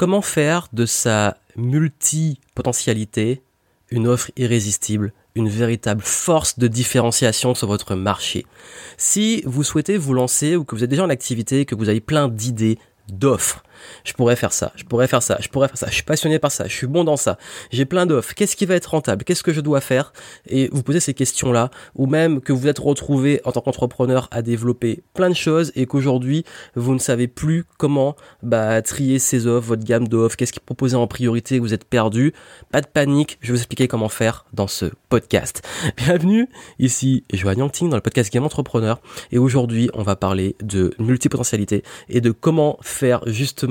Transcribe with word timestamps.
Comment 0.00 0.22
faire 0.22 0.68
de 0.72 0.86
sa 0.86 1.36
multi-potentialité 1.56 3.42
une 3.90 4.08
offre 4.08 4.30
irrésistible, 4.34 5.12
une 5.34 5.50
véritable 5.50 6.00
force 6.00 6.58
de 6.58 6.68
différenciation 6.68 7.54
sur 7.54 7.66
votre 7.66 7.94
marché? 7.94 8.46
Si 8.96 9.42
vous 9.44 9.62
souhaitez 9.62 9.98
vous 9.98 10.14
lancer 10.14 10.56
ou 10.56 10.64
que 10.64 10.74
vous 10.74 10.84
êtes 10.84 10.88
déjà 10.88 11.04
en 11.04 11.10
activité, 11.10 11.66
que 11.66 11.74
vous 11.74 11.90
avez 11.90 12.00
plein 12.00 12.28
d'idées, 12.28 12.78
d'offres, 13.10 13.62
je 14.04 14.12
pourrais 14.12 14.36
faire 14.36 14.52
ça, 14.52 14.72
je 14.76 14.84
pourrais 14.84 15.06
faire 15.06 15.22
ça, 15.22 15.38
je 15.40 15.48
pourrais 15.48 15.68
faire 15.68 15.78
ça, 15.78 15.86
je 15.88 15.94
suis 15.94 16.02
passionné 16.02 16.38
par 16.38 16.52
ça, 16.52 16.66
je 16.66 16.74
suis 16.74 16.86
bon 16.86 17.04
dans 17.04 17.16
ça, 17.16 17.38
j'ai 17.70 17.84
plein 17.84 18.06
d'offres, 18.06 18.34
qu'est-ce 18.34 18.56
qui 18.56 18.66
va 18.66 18.74
être 18.74 18.86
rentable, 18.86 19.24
qu'est-ce 19.24 19.42
que 19.42 19.52
je 19.52 19.60
dois 19.60 19.80
faire? 19.80 20.12
Et 20.46 20.68
vous 20.72 20.82
posez 20.82 21.00
ces 21.00 21.14
questions-là, 21.14 21.70
ou 21.94 22.06
même 22.06 22.40
que 22.40 22.52
vous 22.52 22.68
êtes 22.68 22.78
retrouvé 22.78 23.40
en 23.44 23.52
tant 23.52 23.60
qu'entrepreneur 23.60 24.28
à 24.30 24.42
développer 24.42 25.02
plein 25.14 25.28
de 25.28 25.34
choses 25.34 25.72
et 25.76 25.86
qu'aujourd'hui 25.86 26.44
vous 26.74 26.94
ne 26.94 26.98
savez 26.98 27.28
plus 27.28 27.64
comment 27.78 28.16
bah, 28.42 28.82
trier 28.82 29.18
ces 29.18 29.46
offres, 29.46 29.68
votre 29.68 29.84
gamme 29.84 30.08
d'offres, 30.08 30.36
qu'est-ce 30.36 30.52
qui 30.52 30.60
est 30.60 30.94
en 30.94 31.06
priorité, 31.06 31.58
vous 31.58 31.74
êtes 31.74 31.84
perdu, 31.84 32.32
pas 32.70 32.80
de 32.80 32.86
panique, 32.86 33.38
je 33.40 33.48
vais 33.48 33.52
vous 33.52 33.60
expliquer 33.60 33.88
comment 33.88 34.08
faire 34.08 34.44
dans 34.52 34.66
ce 34.66 34.86
podcast. 35.08 35.62
Bienvenue, 35.96 36.48
ici 36.78 37.24
Joanne 37.32 37.58
Yangting 37.58 37.88
dans 37.90 37.96
le 37.96 38.02
podcast 38.02 38.32
Game 38.32 38.44
Entrepreneur. 38.44 39.00
Et 39.30 39.38
aujourd'hui 39.38 39.90
on 39.94 40.02
va 40.02 40.16
parler 40.16 40.56
de 40.62 40.94
multipotentialité 40.98 41.82
et 42.08 42.20
de 42.20 42.30
comment 42.30 42.78
faire 42.82 43.22
justement 43.26 43.69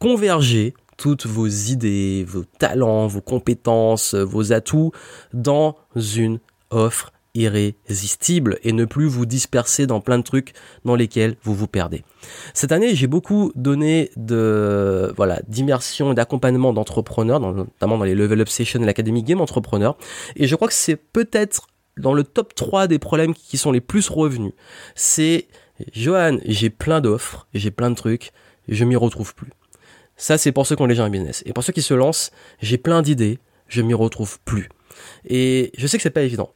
converger 0.00 0.74
toutes 0.96 1.26
vos 1.26 1.46
idées, 1.46 2.24
vos 2.26 2.44
talents, 2.44 3.06
vos 3.06 3.20
compétences, 3.20 4.14
vos 4.14 4.52
atouts 4.52 4.92
dans 5.32 5.76
une 5.96 6.38
offre 6.70 7.10
irrésistible 7.34 8.58
et 8.62 8.72
ne 8.72 8.84
plus 8.84 9.06
vous 9.06 9.26
disperser 9.26 9.86
dans 9.86 10.00
plein 10.00 10.18
de 10.18 10.22
trucs 10.22 10.52
dans 10.84 10.94
lesquels 10.94 11.36
vous 11.42 11.54
vous 11.54 11.66
perdez. 11.66 12.04
Cette 12.54 12.70
année, 12.70 12.94
j'ai 12.94 13.08
beaucoup 13.08 13.50
donné 13.56 14.10
de 14.16 15.12
voilà 15.16 15.40
d'immersion 15.48 16.12
et 16.12 16.14
d'accompagnement 16.14 16.72
d'entrepreneurs, 16.72 17.40
notamment 17.40 17.98
dans 17.98 18.04
les 18.04 18.14
Level 18.14 18.40
Up 18.40 18.48
Sessions 18.48 18.80
de 18.80 18.86
l'Académie 18.86 19.24
Game 19.24 19.40
Entrepreneur, 19.40 19.96
et 20.36 20.46
je 20.46 20.54
crois 20.54 20.68
que 20.68 20.74
c'est 20.74 20.96
peut-être 20.96 21.66
dans 21.96 22.14
le 22.14 22.24
top 22.24 22.54
3 22.54 22.86
des 22.86 22.98
problèmes 22.98 23.34
qui 23.34 23.56
sont 23.56 23.72
les 23.72 23.80
plus 23.80 24.08
revenus. 24.08 24.52
C'est 24.94 25.48
Johan, 25.92 26.38
j'ai 26.44 26.70
plein 26.70 27.00
d'offres, 27.00 27.48
j'ai 27.52 27.72
plein 27.72 27.90
de 27.90 27.96
trucs, 27.96 28.32
je 28.68 28.84
m'y 28.84 28.96
retrouve 28.96 29.34
plus. 29.34 29.50
Ça, 30.16 30.38
c'est 30.38 30.52
pour 30.52 30.66
ceux 30.66 30.76
qui 30.76 30.82
ont 30.82 30.86
déjà 30.86 31.04
un 31.04 31.10
business. 31.10 31.42
Et 31.46 31.52
pour 31.52 31.64
ceux 31.64 31.72
qui 31.72 31.82
se 31.82 31.94
lancent, 31.94 32.30
j'ai 32.60 32.78
plein 32.78 33.02
d'idées, 33.02 33.38
je 33.68 33.82
m'y 33.82 33.94
retrouve 33.94 34.38
plus. 34.44 34.68
Et 35.26 35.72
je 35.76 35.86
sais 35.86 35.96
que 35.96 36.02
c'est 36.02 36.10
pas 36.10 36.22
évident. 36.22 36.54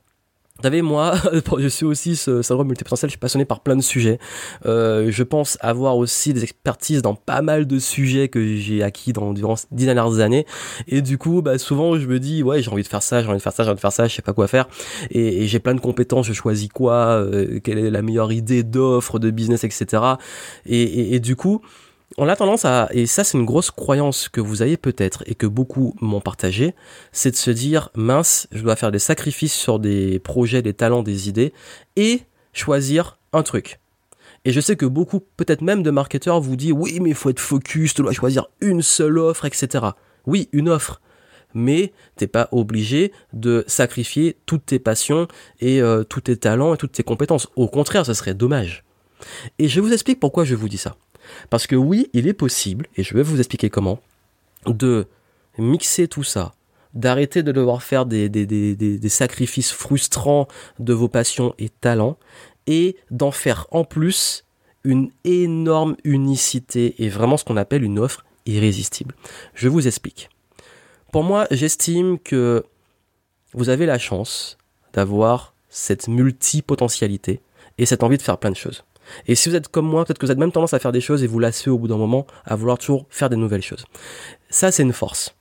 Vous 0.59 0.65
savez, 0.65 0.83
moi, 0.83 1.15
je 1.59 1.69
suis 1.69 1.87
aussi 1.87 2.17
ce 2.17 2.43
syndrome 2.43 2.67
multipotentiel, 2.67 3.09
je 3.09 3.13
suis 3.13 3.19
passionné 3.19 3.45
par 3.45 3.61
plein 3.61 3.77
de 3.77 3.83
sujets. 3.83 4.19
Euh, 4.67 5.09
je 5.09 5.23
pense 5.23 5.57
avoir 5.61 5.97
aussi 5.97 6.33
des 6.33 6.43
expertises 6.43 7.01
dans 7.01 7.15
pas 7.15 7.43
mal 7.43 7.67
de 7.69 7.79
sujets 7.79 8.29
que 8.29 8.57
j'ai 8.57 8.83
acquis 8.83 9.13
dans, 9.13 9.33
durant 9.33 9.55
dix 9.71 9.85
dernières 9.85 10.19
années. 10.19 10.47
Et 10.89 11.01
du 11.01 11.17
coup, 11.17 11.43
bah, 11.43 11.59
souvent, 11.59 11.97
je 11.97 12.07
me 12.09 12.19
dis, 12.19 12.43
ouais, 12.43 12.61
j'ai 12.61 12.73
envie 12.73 12.83
de 12.83 12.89
faire 12.89 13.05
ça, 13.05 13.23
j'ai 13.23 13.29
envie 13.29 13.39
de 13.39 13.43
faire 13.43 13.53
ça, 13.53 13.63
j'ai 13.63 13.71
envie 13.71 13.77
de 13.77 13.81
faire 13.81 13.93
ça, 13.93 14.09
je 14.09 14.17
sais 14.17 14.23
pas 14.23 14.33
quoi 14.33 14.49
faire. 14.49 14.69
Et, 15.11 15.47
j'ai 15.47 15.61
plein 15.61 15.75
de 15.75 15.81
compétences, 15.81 16.27
je 16.27 16.33
choisis 16.33 16.69
quoi, 16.69 16.95
euh, 16.95 17.61
quelle 17.61 17.79
est 17.79 17.91
la 17.91 18.03
meilleure 18.03 18.33
idée 18.33 18.65
d'offre, 18.65 19.21
de 19.21 19.31
business, 19.31 19.63
etc. 19.63 20.03
et, 20.67 21.15
et 21.15 21.21
du 21.21 21.37
coup, 21.37 21.63
on 22.17 22.29
a 22.29 22.37
tendance 22.37 22.65
à, 22.65 22.89
et 22.93 23.07
ça 23.07 23.23
c'est 23.23 23.37
une 23.37 23.45
grosse 23.45 23.71
croyance 23.71 24.29
que 24.29 24.41
vous 24.41 24.63
avez 24.63 24.77
peut-être 24.77 25.23
et 25.27 25.35
que 25.35 25.47
beaucoup 25.47 25.95
m'ont 26.01 26.21
partagé, 26.21 26.75
c'est 27.13 27.31
de 27.31 27.37
se 27.37 27.51
dire 27.51 27.91
mince, 27.95 28.49
je 28.51 28.63
dois 28.63 28.77
faire 28.77 28.91
des 28.91 28.99
sacrifices 28.99 29.55
sur 29.55 29.79
des 29.79 30.19
projets, 30.19 30.63
des 30.63 30.75
talents, 30.75 31.03
des 31.03 31.29
idées 31.29 31.53
et 31.97 32.23
choisir 32.53 33.19
un 33.33 33.43
truc. 33.43 33.79
Et 34.45 34.53
je 34.53 34.61
sais 34.61 34.77
que 34.77 34.87
beaucoup, 34.87 35.21
peut-être 35.37 35.63
même 35.63 35.83
de 35.83 35.91
marketeurs, 35.91 36.41
vous 36.41 36.57
disent 36.57 36.73
oui 36.73 36.99
mais 37.01 37.11
il 37.11 37.15
faut 37.15 37.31
être 37.31 37.41
focus, 37.41 37.95
tu 37.95 38.03
dois 38.03 38.13
choisir 38.13 38.47
une 38.61 38.83
seule 38.83 39.19
offre, 39.19 39.45
etc. 39.45 39.85
Oui, 40.27 40.49
une 40.53 40.69
offre. 40.69 41.01
Mais 41.55 41.93
t'es 42.17 42.27
pas 42.27 42.49
obligé 42.53 43.13
de 43.33 43.65
sacrifier 43.67 44.37
toutes 44.45 44.67
tes 44.67 44.79
passions 44.79 45.29
et 45.61 45.81
euh, 45.81 46.05
tous 46.05 46.21
tes 46.23 46.37
talents 46.37 46.75
et 46.75 46.77
toutes 46.77 46.93
tes 46.93 47.03
compétences. 47.03 47.49
Au 47.57 47.69
contraire, 47.69 48.05
ce 48.05 48.13
serait 48.13 48.35
dommage. 48.35 48.85
Et 49.59 49.69
je 49.69 49.81
vous 49.81 49.93
explique 49.93 50.21
pourquoi 50.21 50.45
je 50.45 50.55
vous 50.55 50.69
dis 50.69 50.79
ça. 50.79 50.97
Parce 51.51 51.67
que 51.67 51.77
oui, 51.77 52.11
il 52.13 52.27
est 52.27 52.35
possible, 52.35 52.87
et 52.97 53.03
je 53.03 53.15
vais 53.15 53.23
vous 53.23 53.39
expliquer 53.39 53.71
comment, 53.71 54.01
de 54.67 55.07
mixer 55.59 56.09
tout 56.09 56.25
ça, 56.25 56.55
d'arrêter 56.95 57.43
de 57.43 57.53
devoir 57.53 57.83
faire 57.83 58.07
des, 58.07 59.09
sacrifices 59.09 59.73
frustrants 59.73 60.49
de 60.79 60.93
vos 60.93 61.09
passions 61.09 61.55
et 61.59 61.69
talents, 61.69 62.17
et 62.67 62.97
d'en 63.11 63.31
faire 63.31 63.67
en 63.71 63.85
plus 63.85 64.45
une 64.85 65.11
énorme 65.25 65.97
unicité 66.05 66.95
et 67.03 67.09
vraiment 67.09 67.37
ce 67.37 67.45
qu'on 67.45 67.57
appelle 67.57 67.83
une 67.83 67.99
offre 67.99 68.25
irrésistible. 68.47 69.15
Je 69.55 69.69
vous 69.69 69.87
explique. 69.87 70.29
Pour 71.13 71.25
moi, 71.25 71.47
j'estime 71.51 72.19
que 72.19 72.65
vous 73.55 73.71
avez 73.71 73.87
la 73.87 73.99
chance 73.99 74.59
d'avoir 74.93 75.55
cette 75.69 76.09
multipotentialité 76.09 77.41
et 77.79 77.87
cette 77.87 78.03
envie 78.03 78.19
de 78.19 78.23
faire 78.23 78.39
plein 78.39 78.51
de 78.51 78.57
choses. 78.57 78.85
Et 79.27 79.35
si 79.35 79.49
vous 79.49 79.55
êtes 79.55 79.69
comme 79.69 79.87
moi, 79.87 80.05
peut-être 80.05 80.19
que 80.19 80.27
vous 80.27 80.31
avez 80.31 80.41
même 80.41 80.53
tendance 80.53 80.75
à 80.75 80.79
faire 80.79 80.93
des 80.93 81.01
choses 81.01 81.23
et 81.23 81.27
vous 81.27 81.39
lassez 81.39 81.71
au 81.71 81.79
bout 81.79 81.89
d'un 81.89 81.97
moment 81.97 82.27
à 82.45 82.57
vouloir 82.57 82.79
toujours 82.79 83.07
faire 83.11 83.31
des 83.31 83.37
nouvelles 83.37 83.63
choses. 83.63 83.85
Ça, 84.51 84.71
c'est 84.71 84.83
une 84.83 84.93
force. 84.93 85.35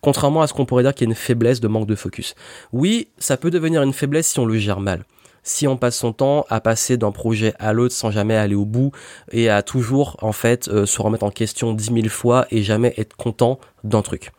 Contrairement 0.00 0.42
à 0.42 0.46
ce 0.46 0.54
qu'on 0.54 0.64
pourrait 0.64 0.82
dire 0.82 0.94
qu'il 0.94 1.06
y 1.06 1.10
a 1.10 1.12
une 1.12 1.16
faiblesse 1.16 1.60
de 1.60 1.68
manque 1.68 1.86
de 1.86 1.94
focus. 1.94 2.34
Oui, 2.72 3.08
ça 3.18 3.36
peut 3.36 3.50
devenir 3.50 3.82
une 3.82 3.92
faiblesse 3.92 4.28
si 4.28 4.38
on 4.38 4.46
le 4.46 4.56
gère 4.56 4.80
mal. 4.80 5.04
Si 5.42 5.66
on 5.66 5.76
passe 5.76 5.96
son 5.96 6.12
temps 6.12 6.44
à 6.50 6.60
passer 6.60 6.96
d'un 6.96 7.12
projet 7.12 7.54
à 7.58 7.72
l'autre 7.72 7.94
sans 7.94 8.10
jamais 8.10 8.36
aller 8.36 8.54
au 8.54 8.66
bout 8.66 8.92
et 9.32 9.48
à 9.48 9.62
toujours 9.62 10.16
en 10.20 10.32
fait 10.32 10.68
euh, 10.68 10.84
se 10.84 11.00
remettre 11.00 11.24
en 11.24 11.30
question 11.30 11.72
dix 11.72 11.90
mille 11.90 12.10
fois 12.10 12.46
et 12.50 12.62
jamais 12.62 12.92
être 12.98 13.16
content 13.16 13.58
d'un 13.84 14.02
truc. 14.02 14.32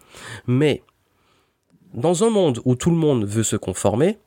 Mais 0.46 0.84
dans 1.94 2.24
un 2.24 2.30
monde 2.30 2.62
où 2.66 2.76
tout 2.76 2.92
le 2.92 2.98
monde 2.98 3.26
veut 3.26 3.44
se 3.44 3.56
conformer, 3.56 4.20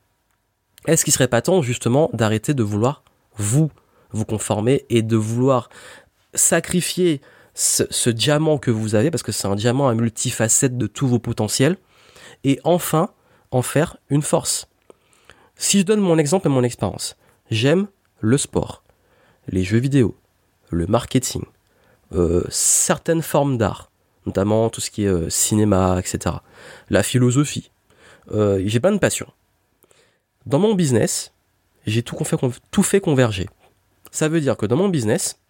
est-ce 0.86 1.04
qu'il 1.04 1.12
serait 1.12 1.28
pas 1.28 1.42
temps 1.42 1.62
justement 1.62 2.10
d'arrêter 2.12 2.54
de 2.54 2.62
vouloir 2.62 3.04
vous 3.36 3.71
vous 4.15 4.25
conformer 4.25 4.87
et 4.89 5.03
de 5.03 5.17
vouloir 5.17 5.69
sacrifier 6.33 7.21
ce, 7.55 8.11
diamant 8.11 8.59
que 8.59 8.71
vous 8.71 8.95
avez, 8.95 9.11
parce 9.11 9.23
que 9.23 9.33
c'est 9.33 9.47
un 9.47 9.55
diamant 9.55 9.89
à 9.89 9.95
multifacette 9.95 10.77
de 10.77 10.87
tous 10.87 11.07
vos 11.07 11.19
potentiels, 11.19 11.77
et 12.43 12.59
enfin 12.65 13.11
en 13.51 13.63
faire 13.63 13.97
une 14.11 14.23
force. 14.23 14.67
Si 15.57 15.81
je 15.81 15.85
donne 15.85 16.01
mon 16.01 16.19
exemple 16.19 16.49
et 16.49 16.51
mon 16.51 16.65
expérience, 16.65 17.17
j'aime 17.51 17.87
le 18.21 18.39
sport, 18.39 18.83
les 19.49 19.63
jeux 19.63 19.79
vidéo, 19.79 20.17
le 20.71 20.87
marketing, 20.87 21.45
euh, 22.13 22.45
certaines 22.51 23.23
formes 23.23 23.57
d'art, 23.57 23.91
notamment 24.27 24.69
tout 24.71 24.81
ce 24.81 24.91
qui 24.91 25.05
est 25.05 25.09
euh, 25.09 25.31
cinéma, 25.31 25.97
etc. 25.99 26.37
La 26.91 27.03
philosophie. 27.03 27.71
Euh, 28.33 28.63
j'ai 28.65 28.81
plein 28.81 28.93
de 28.93 28.99
passions. 28.99 29.31
Dans 30.47 30.59
mon 30.59 30.75
business, 30.75 31.33
j'ai 31.87 32.03
tout, 32.03 32.17
tout 32.71 32.83
fait 32.83 33.01
converger. 33.01 33.49
Ça 34.15 34.29
veut 34.29 34.41
dire 34.41 34.57
que 34.57 34.65
dans 34.65 34.77
mon 34.77 34.89
business, 34.89 35.41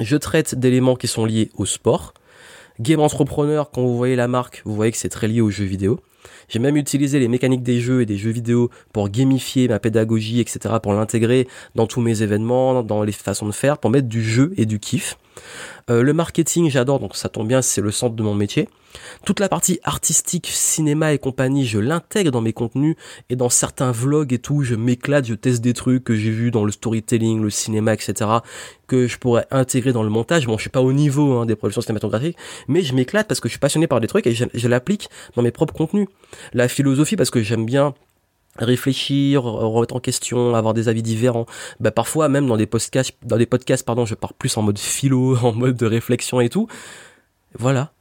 je 0.00 0.16
traite 0.16 0.56
d'éléments 0.56 0.96
qui 0.96 1.06
sont 1.06 1.24
liés 1.24 1.52
au 1.54 1.66
sport. 1.66 2.14
Game 2.80 2.98
Entrepreneur, 2.98 3.70
quand 3.70 3.82
vous 3.82 3.96
voyez 3.96 4.16
la 4.16 4.26
marque, 4.26 4.62
vous 4.64 4.74
voyez 4.74 4.90
que 4.90 4.98
c'est 4.98 5.08
très 5.08 5.28
lié 5.28 5.40
aux 5.40 5.50
jeux 5.50 5.66
vidéo. 5.66 6.00
J'ai 6.48 6.58
même 6.58 6.76
utilisé 6.76 7.20
les 7.20 7.28
mécaniques 7.28 7.62
des 7.62 7.80
jeux 7.80 8.02
et 8.02 8.06
des 8.06 8.16
jeux 8.16 8.32
vidéo 8.32 8.70
pour 8.92 9.08
gamifier 9.08 9.68
ma 9.68 9.78
pédagogie, 9.78 10.40
etc., 10.40 10.74
pour 10.82 10.94
l'intégrer 10.94 11.46
dans 11.76 11.86
tous 11.86 12.00
mes 12.00 12.22
événements, 12.22 12.82
dans 12.82 13.04
les 13.04 13.12
façons 13.12 13.46
de 13.46 13.52
faire, 13.52 13.78
pour 13.78 13.90
mettre 13.90 14.08
du 14.08 14.24
jeu 14.24 14.52
et 14.56 14.66
du 14.66 14.80
kiff. 14.80 15.16
Euh, 15.90 16.02
le 16.02 16.12
marketing, 16.12 16.70
j'adore, 16.70 17.00
donc 17.00 17.16
ça 17.16 17.28
tombe 17.28 17.48
bien, 17.48 17.62
c'est 17.62 17.80
le 17.80 17.90
centre 17.90 18.14
de 18.14 18.22
mon 18.22 18.34
métier. 18.34 18.68
Toute 19.24 19.40
la 19.40 19.48
partie 19.48 19.80
artistique, 19.84 20.48
cinéma 20.48 21.12
et 21.12 21.18
compagnie, 21.18 21.66
je 21.66 21.78
l'intègre 21.78 22.30
dans 22.30 22.40
mes 22.40 22.52
contenus 22.52 22.96
et 23.30 23.36
dans 23.36 23.48
certains 23.48 23.90
vlogs 23.90 24.32
et 24.32 24.38
tout, 24.38 24.62
je 24.62 24.74
m'éclate, 24.74 25.26
je 25.26 25.34
teste 25.34 25.62
des 25.62 25.72
trucs 25.72 26.04
que 26.04 26.14
j'ai 26.14 26.30
vus 26.30 26.50
dans 26.50 26.64
le 26.64 26.72
storytelling, 26.72 27.40
le 27.40 27.50
cinéma, 27.50 27.94
etc., 27.94 28.30
que 28.86 29.06
je 29.06 29.18
pourrais 29.18 29.46
intégrer 29.50 29.92
dans 29.92 30.02
le 30.02 30.10
montage. 30.10 30.46
Bon, 30.46 30.56
je 30.56 30.62
suis 30.62 30.70
pas 30.70 30.82
au 30.82 30.92
niveau 30.92 31.38
hein, 31.38 31.46
des 31.46 31.56
productions 31.56 31.80
cinématographiques, 31.80 32.36
mais 32.68 32.82
je 32.82 32.94
m'éclate 32.94 33.26
parce 33.26 33.40
que 33.40 33.48
je 33.48 33.52
suis 33.52 33.60
passionné 33.60 33.86
par 33.86 34.00
des 34.00 34.08
trucs 34.08 34.26
et 34.26 34.32
je, 34.32 34.44
je 34.52 34.68
l'applique 34.68 35.08
dans 35.36 35.42
mes 35.42 35.50
propres 35.50 35.74
contenus. 35.74 36.08
La 36.52 36.68
philosophie 36.68 37.16
parce 37.16 37.30
que 37.30 37.42
j'aime 37.42 37.64
bien 37.64 37.94
réfléchir, 38.56 39.42
remettre 39.44 39.96
en 39.96 40.00
question, 40.00 40.54
avoir 40.54 40.74
des 40.74 40.88
avis 40.88 41.02
différents. 41.02 41.46
Bah 41.80 41.90
parfois 41.90 42.28
même 42.28 42.46
dans 42.46 42.56
des 42.56 42.66
podcasts, 42.66 43.16
dans 43.24 43.36
des 43.36 43.46
podcasts 43.46 43.84
pardon, 43.84 44.04
je 44.04 44.14
pars 44.14 44.34
plus 44.34 44.56
en 44.56 44.62
mode 44.62 44.78
philo, 44.78 45.36
en 45.42 45.52
mode 45.52 45.76
de 45.76 45.86
réflexion 45.86 46.40
et 46.40 46.48
tout. 46.48 46.68
Voilà. 47.58 47.92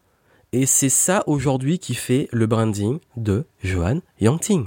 Et 0.54 0.66
c'est 0.66 0.90
ça 0.90 1.24
aujourd'hui 1.28 1.80
qui 1.80 1.96
fait 1.96 2.28
le 2.32 2.46
branding 2.46 3.00
de 3.16 3.46
Johan 3.64 4.00
Yangting. 4.20 4.66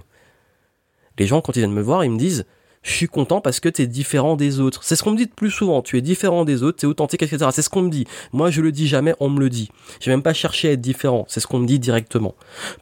Les 1.19 1.27
gens 1.27 1.41
quand 1.41 1.55
ils 1.57 1.61
viennent 1.61 1.73
me 1.73 1.83
voir, 1.83 2.05
ils 2.05 2.11
me 2.11 2.19
disent 2.19 2.47
je 2.85 2.93
suis 2.93 3.09
content 3.09 3.41
parce 3.41 3.59
que 3.59 3.69
tu 3.69 3.83
es 3.83 3.87
différent 3.87 4.37
des 4.37 4.61
autres. 4.61 4.85
C'est 4.85 4.95
ce 4.95 5.03
qu'on 5.03 5.11
me 5.11 5.17
dit 5.17 5.27
de 5.27 5.33
plus 5.33 5.51
souvent, 5.51 5.83
tu 5.83 5.99
es 5.99 6.03
différent 6.03 6.45
des 6.45 6.63
autres, 6.63 6.79
tu 6.79 6.87
es 6.87 6.89
authentique, 6.89 7.23
etc. 7.23 7.47
C'est 7.51 7.63
ce 7.63 7.71
qu'on 7.71 7.83
me 7.83 7.91
dit. 7.91 8.07
Moi, 8.33 8.51
je 8.51 8.61
le 8.61 8.71
dis 8.71 8.87
jamais, 8.87 9.15
on 9.19 9.31
me 9.31 9.41
le 9.41 9.51
dit. 9.51 9.71
J'ai 10.01 10.11
même 10.11 10.23
pas 10.23 10.35
cherché 10.35 10.69
à 10.69 10.73
être 10.73 10.81
différent, 10.81 11.25
c'est 11.29 11.41
ce 11.41 11.47
qu'on 11.47 11.59
me 11.59 11.67
dit 11.67 11.79
directement. 11.79 12.35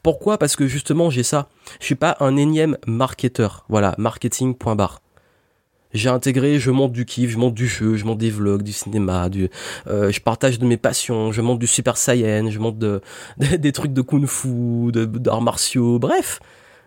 Pourquoi? 0.03 0.37
Parce 0.39 0.57
que 0.57 0.67
justement, 0.67 1.09
j'ai 1.09 1.23
ça. 1.23 1.49
Je 1.81 1.87
suis 1.87 1.95
pas 1.95 2.17
un 2.21 2.37
énième 2.37 2.77
marketeur. 2.87 3.65
Voilà, 3.69 3.95
marketing.bar. 3.97 5.01
J'ai 5.95 6.09
intégré, 6.09 6.59
je 6.59 6.71
monte 6.71 6.93
du 6.93 7.05
kiff, 7.05 7.31
je 7.31 7.39
monte 7.39 7.55
du 7.55 7.69
jeu, 7.69 7.97
je 7.97 8.05
monte 8.05 8.19
des 8.19 8.31
vlogs, 8.31 8.63
du 8.63 8.73
cinéma, 8.73 9.29
du, 9.29 9.51
euh, 9.87 10.11
je 10.11 10.21
partage 10.21 10.59
de 10.59 10.65
mes 10.65 10.79
passions, 10.79 11.33
je 11.33 11.43
monte 11.43 11.59
du 11.59 11.67
Super 11.67 11.99
Saiyan, 11.99 12.51
je 12.51 12.59
monte 12.59 12.79
de, 12.79 13.03
des 13.37 13.73
trucs 13.73 13.93
de 13.93 14.01
kung-fu, 14.01 14.91
d'arts 14.91 15.43
martiaux, 15.43 15.99
bref, 15.99 16.41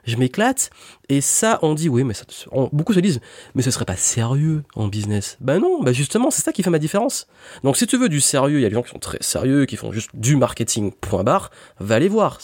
je 0.05 0.17
m'éclate. 0.17 0.69
Et 1.09 1.21
ça, 1.21 1.59
on 1.61 1.73
dit 1.73 1.89
oui, 1.89 2.03
mais 2.03 2.13
ça, 2.13 2.25
beaucoup 2.71 2.93
se 2.93 2.99
disent, 2.99 3.19
mais 3.53 3.61
ce 3.61 3.71
serait 3.71 3.85
pas 3.85 3.95
sérieux 3.95 4.63
en 4.75 4.87
business. 4.87 5.37
Ben 5.41 5.59
non, 5.59 5.81
ben 5.81 5.93
justement, 5.93 6.31
c'est 6.31 6.41
ça 6.41 6.51
qui 6.51 6.63
fait 6.63 6.69
ma 6.69 6.79
différence. 6.79 7.27
Donc 7.63 7.77
si 7.77 7.87
tu 7.87 7.97
veux 7.97 8.09
du 8.09 8.21
sérieux, 8.21 8.59
il 8.59 8.63
y 8.63 8.65
a 8.65 8.69
des 8.69 8.75
gens 8.75 8.83
qui 8.83 8.91
sont 8.91 8.99
très 8.99 9.19
sérieux, 9.21 9.65
qui 9.65 9.75
font 9.75 9.91
juste 9.91 10.09
du 10.13 10.35
marketing, 10.35 10.91
point 10.91 11.23
barre, 11.23 11.51
va 11.79 11.99
les 11.99 12.07
voir. 12.07 12.39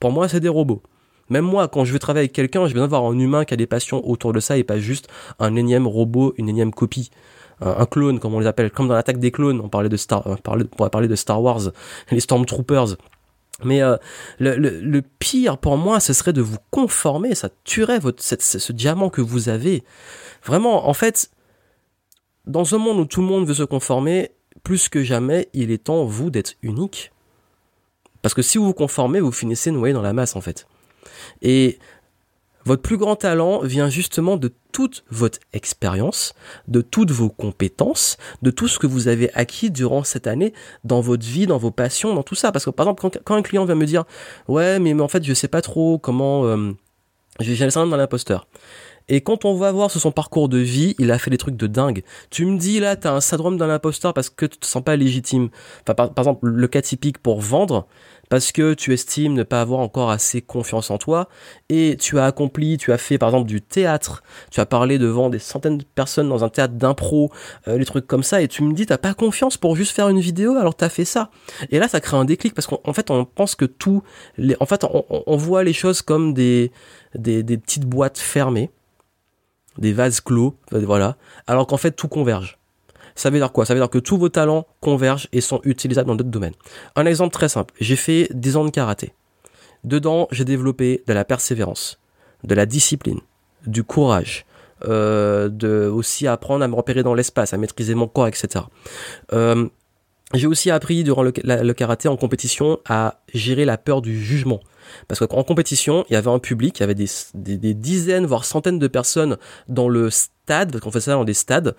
Pour 0.00 0.12
moi, 0.12 0.28
c'est 0.28 0.40
des 0.40 0.48
robots. 0.48 0.82
Même 1.28 1.44
moi, 1.44 1.68
quand 1.68 1.84
je 1.84 1.92
veux 1.92 1.98
travailler 1.98 2.24
avec 2.24 2.32
quelqu'un, 2.32 2.66
j'ai 2.66 2.74
besoin 2.74 2.88
d'avoir 2.88 3.10
un 3.10 3.18
humain 3.18 3.44
qui 3.44 3.54
a 3.54 3.56
des 3.56 3.66
passions 3.66 4.06
autour 4.08 4.32
de 4.32 4.40
ça 4.40 4.56
et 4.56 4.64
pas 4.64 4.78
juste 4.78 5.08
un 5.38 5.56
énième 5.56 5.86
robot, 5.86 6.34
une 6.36 6.48
énième 6.48 6.72
copie. 6.72 7.10
Un, 7.62 7.86
clone, 7.86 8.20
comme 8.20 8.34
on 8.34 8.40
les 8.40 8.46
appelle, 8.46 8.70
comme 8.70 8.86
dans 8.86 8.94
l'attaque 8.94 9.18
des 9.18 9.30
clones, 9.30 9.62
on 9.62 9.70
parlait 9.70 9.88
de 9.88 9.96
Star, 9.96 10.22
on 10.26 10.36
pourrait 10.36 10.90
parler 10.90 11.08
de 11.08 11.16
Star 11.16 11.42
Wars, 11.42 11.72
les 12.10 12.20
Stormtroopers. 12.20 12.96
Mais 13.64 13.82
euh, 13.82 13.96
le, 14.38 15.00
pire 15.00 15.58
pour 15.58 15.78
moi, 15.78 16.00
ce 16.00 16.12
serait 16.12 16.32
de 16.32 16.42
vous 16.42 16.58
conformer, 16.70 17.34
ça 17.34 17.48
tuerait 17.64 17.98
votre, 17.98 18.22
ce 18.22 18.72
diamant 18.72 19.08
que 19.08 19.22
vous 19.22 19.48
avez. 19.48 19.82
Vraiment, 20.44 20.88
en 20.88 20.94
fait, 20.94 21.30
dans 22.46 22.74
un 22.74 22.78
monde 22.78 22.98
où 22.98 23.04
tout 23.06 23.22
le 23.22 23.26
monde 23.26 23.46
veut 23.46 23.54
se 23.54 23.62
conformer, 23.62 24.32
plus 24.62 24.88
que 24.88 25.02
jamais, 25.02 25.48
il 25.54 25.70
est 25.70 25.84
temps, 25.84 26.04
vous, 26.04 26.30
d'être 26.30 26.54
unique. 26.62 27.12
Parce 28.20 28.34
que 28.34 28.42
si 28.42 28.58
vous 28.58 28.66
vous 28.66 28.74
conformez, 28.74 29.20
vous 29.20 29.32
finissez 29.32 29.70
noyé 29.70 29.94
dans 29.94 30.02
la 30.02 30.12
masse, 30.12 30.36
en 30.36 30.40
fait. 30.40 30.66
Et 31.40 31.78
votre 32.66 32.82
plus 32.82 32.96
grand 32.96 33.16
talent 33.16 33.60
vient 33.62 33.88
justement 33.88 34.36
de 34.36 34.52
toute 34.72 35.04
votre 35.08 35.38
expérience, 35.52 36.34
de 36.66 36.80
toutes 36.80 37.12
vos 37.12 37.30
compétences, 37.30 38.18
de 38.42 38.50
tout 38.50 38.66
ce 38.68 38.78
que 38.78 38.88
vous 38.88 39.08
avez 39.08 39.32
acquis 39.34 39.70
durant 39.70 40.02
cette 40.02 40.26
année 40.26 40.52
dans 40.84 41.00
votre 41.00 41.24
vie, 41.24 41.46
dans 41.46 41.58
vos 41.58 41.70
passions, 41.70 42.12
dans 42.12 42.24
tout 42.24 42.34
ça. 42.34 42.50
Parce 42.50 42.64
que 42.64 42.70
par 42.70 42.86
exemple, 42.86 43.20
quand, 43.24 43.36
un 43.36 43.42
client 43.42 43.64
vient 43.64 43.76
me 43.76 43.86
dire, 43.86 44.04
ouais, 44.48 44.80
mais, 44.80 45.00
en 45.00 45.08
fait, 45.08 45.24
je 45.24 45.32
sais 45.32 45.48
pas 45.48 45.62
trop 45.62 45.96
comment, 45.98 46.44
euh, 46.44 46.72
j'ai 47.40 47.64
le 47.64 47.70
syndrome 47.70 47.90
dans 47.90 47.96
l'imposteur. 47.96 48.48
Et 49.08 49.20
quand 49.20 49.44
on 49.44 49.54
va 49.54 49.70
voir 49.70 49.90
sur 49.90 50.00
son 50.00 50.10
parcours 50.10 50.48
de 50.48 50.58
vie, 50.58 50.96
il 50.98 51.12
a 51.12 51.18
fait 51.18 51.30
des 51.30 51.38
trucs 51.38 51.56
de 51.56 51.68
dingue. 51.68 52.02
Tu 52.30 52.44
me 52.44 52.58
dis 52.58 52.80
là, 52.80 52.96
t'as 52.96 53.12
un 53.12 53.20
syndrome 53.20 53.56
d'un 53.56 53.70
imposteur 53.70 54.12
parce 54.12 54.30
que 54.30 54.46
tu 54.46 54.58
te 54.58 54.66
sens 54.66 54.82
pas 54.82 54.96
légitime. 54.96 55.48
Enfin, 55.82 55.94
par, 55.94 56.10
exemple, 56.18 56.48
le 56.48 56.66
cas 56.66 56.82
typique 56.82 57.18
pour 57.18 57.40
vendre, 57.40 57.86
parce 58.28 58.52
que 58.52 58.74
tu 58.74 58.92
estimes 58.92 59.34
ne 59.34 59.42
pas 59.42 59.60
avoir 59.60 59.80
encore 59.80 60.10
assez 60.10 60.42
confiance 60.42 60.90
en 60.90 60.98
toi 60.98 61.28
et 61.68 61.96
tu 61.98 62.18
as 62.18 62.26
accompli, 62.26 62.76
tu 62.78 62.92
as 62.92 62.98
fait 62.98 63.18
par 63.18 63.30
exemple 63.30 63.48
du 63.48 63.60
théâtre, 63.60 64.22
tu 64.50 64.60
as 64.60 64.66
parlé 64.66 64.98
devant 64.98 65.30
des 65.30 65.38
centaines 65.38 65.78
de 65.78 65.84
personnes 65.84 66.28
dans 66.28 66.44
un 66.44 66.48
théâtre 66.48 66.74
d'impro, 66.74 67.30
euh, 67.68 67.78
les 67.78 67.84
trucs 67.84 68.06
comme 68.06 68.22
ça 68.22 68.42
et 68.42 68.48
tu 68.48 68.62
me 68.62 68.72
dis 68.72 68.86
t'as 68.86 68.98
pas 68.98 69.14
confiance 69.14 69.56
pour 69.56 69.76
juste 69.76 69.94
faire 69.94 70.08
une 70.08 70.20
vidéo 70.20 70.56
alors 70.56 70.74
t'as 70.74 70.88
fait 70.88 71.04
ça. 71.04 71.30
Et 71.70 71.78
là 71.78 71.88
ça 71.88 72.00
crée 72.00 72.16
un 72.16 72.24
déclic 72.24 72.54
parce 72.54 72.66
qu'en 72.66 72.92
fait 72.92 73.10
on 73.10 73.24
pense 73.24 73.54
que 73.54 73.64
tout, 73.64 74.02
en 74.60 74.66
fait 74.66 74.84
on, 74.84 75.04
on, 75.26 75.36
voit 75.36 75.64
les 75.64 75.72
choses 75.72 76.02
comme 76.02 76.34
des, 76.34 76.72
des, 77.14 77.42
des 77.42 77.58
petites 77.58 77.84
boîtes 77.84 78.18
fermées, 78.18 78.70
des 79.78 79.92
vases 79.92 80.20
clos, 80.20 80.56
voilà, 80.70 81.16
alors 81.46 81.66
qu'en 81.66 81.76
fait 81.76 81.92
tout 81.92 82.08
converge. 82.08 82.58
Ça 83.16 83.30
veut 83.30 83.38
dire 83.38 83.50
quoi? 83.50 83.64
Ça 83.64 83.74
veut 83.74 83.80
dire 83.80 83.90
que 83.90 83.98
tous 83.98 84.18
vos 84.18 84.28
talents 84.28 84.66
convergent 84.80 85.26
et 85.32 85.40
sont 85.40 85.60
utilisables 85.64 86.06
dans 86.06 86.14
d'autres 86.14 86.30
domaines. 86.30 86.54
Un 86.94 87.06
exemple 87.06 87.32
très 87.32 87.48
simple. 87.48 87.74
J'ai 87.80 87.96
fait 87.96 88.28
10 88.32 88.56
ans 88.56 88.64
de 88.64 88.70
karaté. 88.70 89.12
Dedans, 89.82 90.28
j'ai 90.30 90.44
développé 90.44 91.02
de 91.06 91.12
la 91.12 91.24
persévérance, 91.24 91.98
de 92.44 92.54
la 92.54 92.66
discipline, 92.66 93.20
du 93.66 93.84
courage, 93.84 94.44
euh, 94.84 95.48
de 95.48 95.88
aussi 95.88 96.26
apprendre 96.26 96.64
à 96.64 96.68
me 96.68 96.74
repérer 96.74 97.02
dans 97.02 97.14
l'espace, 97.14 97.54
à 97.54 97.56
maîtriser 97.56 97.94
mon 97.94 98.06
corps, 98.06 98.28
etc. 98.28 98.64
Euh, 99.32 99.66
j'ai 100.34 100.46
aussi 100.46 100.70
appris 100.70 101.04
durant 101.04 101.22
le, 101.22 101.32
le, 101.44 101.72
karaté 101.72 102.08
en 102.08 102.16
compétition 102.16 102.78
à 102.86 103.20
gérer 103.32 103.64
la 103.64 103.78
peur 103.78 104.02
du 104.02 104.22
jugement. 104.22 104.60
Parce 105.08 105.24
qu'en 105.26 105.42
compétition, 105.42 106.04
il 106.08 106.14
y 106.14 106.16
avait 106.16 106.30
un 106.30 106.38
public, 106.38 106.78
il 106.78 106.82
y 106.82 106.84
avait 106.84 106.94
des, 106.94 107.74
dizaines, 107.74 108.26
voire 108.26 108.44
centaines 108.44 108.78
de 108.78 108.88
personnes 108.88 109.36
dans 109.68 109.88
le 109.88 110.10
stade, 110.10 110.70
parce 110.70 110.82
qu'on 110.82 110.90
fait 110.90 111.00
ça 111.00 111.12
dans 111.12 111.24
des 111.24 111.34
stades, 111.34 111.74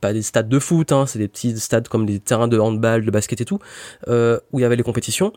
pas 0.00 0.12
des 0.12 0.22
stades 0.22 0.48
de 0.48 0.58
foot, 0.58 0.92
hein, 0.92 1.06
c'est 1.06 1.18
des 1.18 1.28
petits 1.28 1.58
stades 1.58 1.88
comme 1.88 2.06
des 2.06 2.20
terrains 2.20 2.48
de 2.48 2.58
handball, 2.58 3.04
de 3.04 3.10
basket 3.10 3.40
et 3.40 3.44
tout, 3.44 3.58
euh, 4.08 4.38
où 4.52 4.58
il 4.58 4.62
y 4.62 4.64
avait 4.64 4.76
les 4.76 4.82
compétitions. 4.82 5.32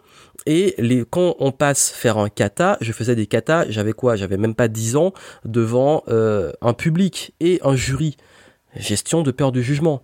Et 0.45 0.75
quand 1.09 1.35
on 1.39 1.51
passe 1.51 1.89
faire 1.89 2.17
un 2.17 2.29
kata, 2.29 2.77
je 2.81 2.91
faisais 2.91 3.15
des 3.15 3.27
katas, 3.27 3.65
j'avais 3.69 3.93
quoi? 3.93 4.15
J'avais 4.15 4.37
même 4.37 4.55
pas 4.55 4.67
10 4.67 4.95
ans 4.95 5.13
devant 5.45 6.03
euh, 6.09 6.51
un 6.61 6.73
public 6.73 7.33
et 7.39 7.59
un 7.63 7.75
jury. 7.75 8.17
Gestion 8.75 9.23
de 9.23 9.31
peur 9.31 9.51
du 9.51 9.63
jugement. 9.63 10.03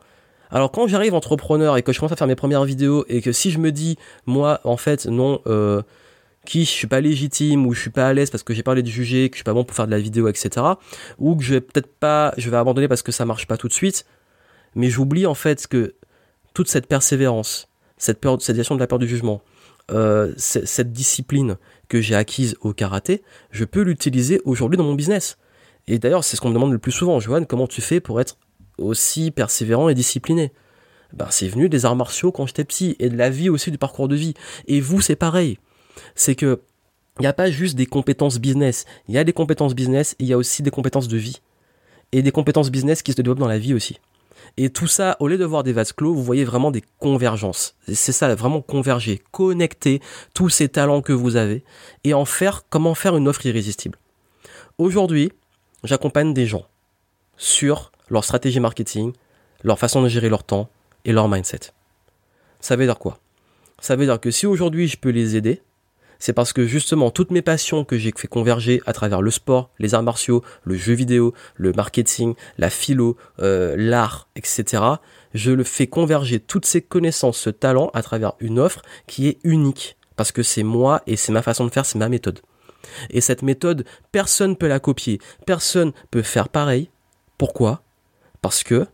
Alors 0.52 0.72
quand 0.72 0.88
j'arrive 0.88 1.14
entrepreneur 1.14 1.78
et 1.78 1.84
que 1.84 1.92
je 1.92 2.00
commence 2.00 2.12
à 2.12 2.16
faire 2.16 2.28
mes 2.28 2.36
premières 2.36 2.64
vidéos 2.64 3.06
et 3.10 3.22
que 3.22 3.32
si 3.32 3.52
je 3.52 3.60
me 3.60 3.72
dis, 3.72 3.98
moi, 4.26 4.62
en 4.64 4.78
fait, 4.78 5.06
non, 5.06 5.42
euh, 5.48 5.82
qui 6.46 6.66
je 6.66 6.70
suis 6.70 6.88
pas 6.88 7.02
légitime 7.02 7.66
ou 7.66 7.74
je 7.74 7.82
suis 7.82 7.90
pas 7.90 8.08
à 8.08 8.14
l'aise 8.14 8.30
parce 8.30 8.44
que 8.44 8.54
j'ai 8.54 8.64
parlé 8.64 8.82
de 8.82 8.88
juger, 8.88 9.30
que 9.30 9.36
je 9.36 9.40
suis 9.40 9.44
pas 9.44 9.54
bon 9.54 9.64
pour 9.64 9.76
faire 9.76 9.88
de 9.88 9.92
la 9.92 10.00
vidéo, 10.00 10.28
etc. 10.28 10.66
Ou 11.20 11.36
que 11.36 11.44
je 11.44 11.56
vais 11.56 11.62
peut-être 11.62 11.94
pas, 12.00 12.34
je 12.38 12.50
vais 12.50 12.58
abandonner 12.58 12.88
parce 12.88 13.02
que 13.02 13.12
ça 13.12 13.26
marche 13.26 13.48
pas 13.48 13.58
tout 13.58 13.68
de 13.68 13.74
suite. 13.74 14.06
Mais 14.76 14.90
j'oublie 14.90 15.26
en 15.26 15.34
fait 15.34 15.68
que 15.68 15.96
toute 16.54 16.70
cette 16.70 16.88
persévérance, 16.88 17.70
cette 17.98 18.20
peur, 18.20 18.42
cette 18.42 18.56
gestion 18.56 18.76
de 18.76 18.80
la 18.80 18.88
peur 18.88 19.00
du 19.00 19.08
jugement, 19.08 19.42
euh, 19.92 20.34
cette 20.38 20.92
discipline 20.92 21.58
que 21.90 22.02
j'ai 22.02 22.16
acquise 22.16 22.56
au 22.62 22.74
karaté, 22.74 23.24
je 23.52 23.66
peux 23.66 23.82
l'utiliser 23.82 24.42
aujourd'hui 24.46 24.78
dans 24.78 24.84
mon 24.84 24.96
business. 24.96 25.38
Et 25.88 26.00
d'ailleurs, 26.00 26.24
c'est 26.24 26.36
ce 26.36 26.42
qu'on 26.42 26.50
me 26.50 26.54
demande 26.54 26.72
le 26.72 26.80
plus 26.80 26.92
souvent, 26.92 27.20
Johan, 27.20 27.44
comment 27.46 27.68
tu 27.68 27.82
fais 27.82 28.00
pour 28.00 28.20
être 28.20 28.38
aussi 28.78 29.32
persévérant 29.32 29.90
et 29.90 29.94
discipliné? 29.94 30.52
Ben, 31.14 31.28
c'est 31.30 31.48
venu 31.48 31.70
des 31.70 31.86
arts 31.86 31.96
martiaux 31.96 32.32
quand 32.32 32.48
j'étais 32.48 32.66
petit 32.66 32.96
et 33.00 33.10
de 33.10 33.18
la 33.18 33.30
vie 33.30 33.50
aussi 33.50 33.72
du 33.72 33.78
parcours 33.78 34.08
de 34.08 34.16
vie. 34.16 34.34
Et 34.68 34.82
vous, 34.82 35.02
c'est 35.02 35.16
pareil 35.16 35.60
c'est 36.16 36.36
que 36.36 36.62
il 37.20 37.22
n'y 37.22 37.28
a 37.28 37.34
pas 37.34 37.50
juste 37.50 37.76
des 37.76 37.86
compétences 37.86 38.40
business. 38.40 38.86
Il 39.08 39.16
y 39.16 39.18
a 39.18 39.24
des 39.24 39.32
compétences 39.32 39.74
business 39.74 40.16
il 40.20 40.28
y 40.28 40.34
a 40.34 40.38
aussi 40.38 40.64
des 40.64 40.72
compétences 40.72 41.08
de 41.08 41.18
vie. 41.18 41.42
Et 42.12 42.22
des 42.22 42.32
compétences 42.32 42.70
business 42.70 43.02
qui 43.02 43.14
se 43.14 43.18
développent 43.18 43.40
dans 43.40 43.48
la 43.48 43.58
vie 43.58 43.74
aussi. 43.74 44.00
Et 44.58 44.70
tout 44.70 44.88
ça, 44.88 45.18
au 45.20 45.28
lieu 45.28 45.38
de 45.38 45.46
voir 45.46 45.64
des 45.64 45.74
vases 45.74 45.92
clos, 45.92 46.14
vous 46.14 46.24
voyez 46.24 46.44
vraiment 46.44 46.72
des 46.72 46.84
convergences. 47.00 47.76
C'est 47.92 48.12
ça, 48.12 48.34
vraiment 48.36 48.62
converger, 48.62 49.22
connecter 49.32 50.02
tous 50.34 50.50
ces 50.50 50.70
talents 50.70 51.02
que 51.02 51.14
vous 51.14 51.36
avez 51.36 51.64
et 52.04 52.14
en 52.14 52.26
faire, 52.26 52.64
comment 52.70 52.96
faire 52.96 53.18
une 53.18 53.28
offre 53.28 53.46
irrésistible. 53.46 53.98
Aujourd'hui, 54.78 55.32
j'accompagne 55.84 56.34
des 56.34 56.46
gens 56.46 56.66
sur 57.38 57.92
leur 58.10 58.24
stratégie 58.24 58.60
marketing, 58.60 59.14
leur 59.64 59.80
façon 59.80 60.02
de 60.02 60.08
gérer 60.08 60.30
leur 60.30 60.44
temps 60.44 60.70
et 61.06 61.12
leur 61.12 61.28
mindset. 61.28 61.72
Ça 62.60 62.76
veut 62.76 62.86
dire 62.86 63.00
quoi? 63.00 63.20
Ça 63.80 63.96
veut 63.96 64.06
dire 64.06 64.20
que 64.20 64.32
si 64.32 64.46
aujourd'hui 64.46 64.88
je 64.88 64.98
peux 64.98 65.10
les 65.10 65.36
aider, 65.36 65.62
c'est 66.20 66.34
parce 66.34 66.54
que 66.54 66.66
justement 66.66 67.12
toutes 67.12 67.32
mes 67.32 67.42
passions 67.42 67.84
que 67.84 67.98
j'ai 67.98 68.14
fait 68.16 68.28
converger 68.28 68.82
à 68.86 68.94
travers 68.94 69.22
le 69.22 69.32
sport, 69.32 69.70
les 69.80 69.94
arts 69.94 70.04
martiaux, 70.04 70.44
le 70.64 70.76
jeu 70.76 70.94
vidéo, 70.94 71.34
le 71.56 71.72
marketing, 71.74 72.36
la 72.58 72.70
philo, 72.70 73.18
euh, 73.40 73.76
l'art, 73.78 74.30
etc., 74.36 74.84
je 75.34 75.52
le 75.52 75.64
fais 75.64 75.88
converger 75.88 76.40
toutes 76.40 76.66
ces 76.66 76.82
connaissances, 76.82 77.38
ce 77.38 77.50
talent 77.50 77.92
à 77.94 78.02
travers 78.02 78.34
une 78.40 78.60
offre 78.60 78.82
qui 79.08 79.28
est 79.28 79.40
unique. 79.44 79.98
Parce 80.16 80.32
que 80.32 80.44
c'est 80.44 80.64
moi 80.64 81.02
et 81.08 81.18
c'est 81.18 81.34
ma 81.34 81.42
façon 81.42 81.66
de 81.66 81.72
faire, 81.72 81.86
c'est 81.86 82.00
ma 82.00 82.10
méthode. 82.10 82.40
Et 83.10 83.20
cette 83.20 83.42
méthode, 83.42 83.84
personne 84.12 84.52
ne 84.52 84.56
peut 84.56 84.68
la 84.68 84.80
copier, 84.80 85.20
personne 85.46 85.92
peut 86.12 86.22
faire 86.22 86.50
pareil. 86.50 86.90
Pourquoi? 87.38 87.82
Parce 88.42 88.64
que 88.64 88.88